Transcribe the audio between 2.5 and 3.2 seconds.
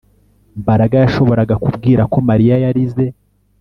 yarize